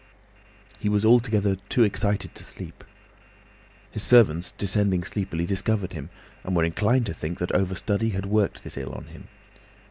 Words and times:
He 0.79 0.89
was 0.89 1.05
altogether 1.05 1.57
too 1.69 1.83
excited 1.83 2.33
to 2.33 2.43
sleep. 2.43 2.83
His 3.91 4.01
servants, 4.01 4.51
descending 4.57 5.03
sleepily, 5.03 5.45
discovered 5.45 5.93
him, 5.93 6.09
and 6.43 6.55
were 6.55 6.63
inclined 6.63 7.05
to 7.05 7.13
think 7.13 7.37
that 7.37 7.51
over 7.51 7.75
study 7.75 8.09
had 8.09 8.25
worked 8.25 8.63
this 8.63 8.77
ill 8.77 8.93
on 8.93 9.05
him. 9.09 9.27